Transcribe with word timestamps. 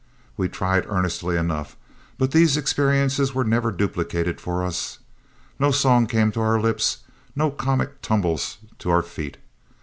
We 0.35 0.49
tried 0.49 0.87
earnestly 0.87 1.37
enough, 1.37 1.77
but 2.17 2.31
these 2.31 2.57
experiences 2.57 3.35
were 3.35 3.43
never 3.43 3.71
duplicated 3.71 4.41
for 4.41 4.63
us. 4.63 4.97
No 5.59 5.69
songs 5.69 6.09
came 6.09 6.31
to 6.31 6.41
our 6.41 6.59
lips, 6.59 7.01
nor 7.35 7.51
comic 7.51 8.01
tumbles 8.01 8.57
to 8.79 8.89
our 8.89 9.03
feet. 9.03 9.37